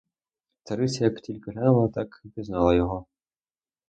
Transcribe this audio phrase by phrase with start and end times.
[0.63, 3.05] Цариця, як тільки глянула, так і пізнала його.